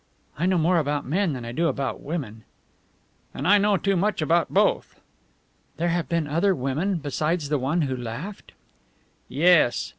"I 0.35 0.47
know 0.47 0.57
more 0.57 0.79
about 0.79 1.05
men 1.05 1.33
than 1.33 1.45
I 1.45 1.51
do 1.51 1.67
about 1.67 2.01
women." 2.01 2.43
"And 3.35 3.47
I 3.47 3.59
know 3.59 3.77
too 3.77 3.95
much 3.95 4.19
about 4.19 4.51
both." 4.51 4.99
"There 5.77 5.89
have 5.89 6.09
been 6.09 6.25
other 6.25 6.55
women 6.55 6.97
besides 6.97 7.49
the 7.49 7.59
one 7.59 7.83
who 7.83 7.95
laughed?" 7.95 8.53
"Yes. 9.29 9.89